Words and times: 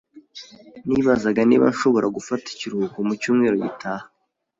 Nibazaga 0.89 1.41
niba 1.49 1.65
nshobora 1.73 2.07
gufata 2.15 2.45
ikiruhuko 2.53 2.97
mu 3.07 3.13
cyumweru 3.21 3.55
gitaha. 3.65 4.05